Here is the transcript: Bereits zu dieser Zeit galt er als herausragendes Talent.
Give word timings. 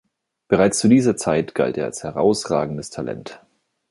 Bereits 0.47 0.79
zu 0.79 0.87
dieser 0.87 1.15
Zeit 1.15 1.53
galt 1.53 1.77
er 1.77 1.85
als 1.85 2.03
herausragendes 2.03 2.89
Talent. 2.89 3.39